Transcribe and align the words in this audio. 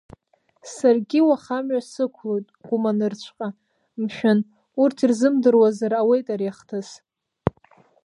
Саргьы 0.75 1.19
уаха 1.27 1.57
амҩа 1.59 1.81
сықәлоит 1.91 2.47
Гәыма 2.65 2.91
нырцәҟа, 2.97 3.47
мшәан, 4.01 4.39
урҭ 4.81 4.97
ирзымдыруазар 5.03 5.93
ауеит 5.95 6.27
ари 6.33 6.51
ахҭыс. 6.51 6.89